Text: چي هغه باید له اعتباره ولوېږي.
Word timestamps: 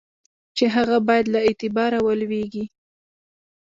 چي 0.57 0.65
هغه 0.75 0.97
باید 1.07 1.25
له 1.33 1.39
اعتباره 1.47 1.97
ولوېږي. 2.01 2.65